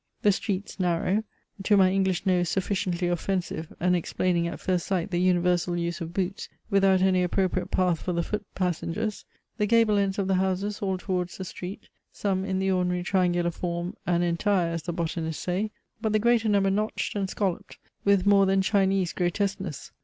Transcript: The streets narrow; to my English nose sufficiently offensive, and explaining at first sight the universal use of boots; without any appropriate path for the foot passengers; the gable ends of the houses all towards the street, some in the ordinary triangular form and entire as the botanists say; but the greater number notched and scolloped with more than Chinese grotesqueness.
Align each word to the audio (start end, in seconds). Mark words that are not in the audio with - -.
The 0.23 0.31
streets 0.31 0.79
narrow; 0.79 1.23
to 1.61 1.77
my 1.77 1.91
English 1.91 2.25
nose 2.25 2.49
sufficiently 2.49 3.07
offensive, 3.07 3.71
and 3.79 3.95
explaining 3.95 4.47
at 4.47 4.59
first 4.59 4.87
sight 4.87 5.11
the 5.11 5.21
universal 5.21 5.77
use 5.77 6.01
of 6.01 6.11
boots; 6.11 6.49
without 6.71 7.01
any 7.03 7.21
appropriate 7.21 7.69
path 7.69 8.01
for 8.01 8.11
the 8.11 8.23
foot 8.23 8.43
passengers; 8.55 9.25
the 9.59 9.67
gable 9.67 9.97
ends 9.99 10.17
of 10.17 10.27
the 10.27 10.33
houses 10.41 10.79
all 10.79 10.97
towards 10.97 11.37
the 11.37 11.45
street, 11.45 11.87
some 12.11 12.43
in 12.43 12.57
the 12.57 12.71
ordinary 12.71 13.03
triangular 13.03 13.51
form 13.51 13.95
and 14.07 14.23
entire 14.23 14.71
as 14.73 14.81
the 14.81 14.91
botanists 14.91 15.43
say; 15.43 15.69
but 16.01 16.13
the 16.13 16.17
greater 16.17 16.49
number 16.49 16.71
notched 16.71 17.15
and 17.15 17.29
scolloped 17.29 17.77
with 18.03 18.25
more 18.25 18.47
than 18.47 18.63
Chinese 18.63 19.13
grotesqueness. 19.13 19.91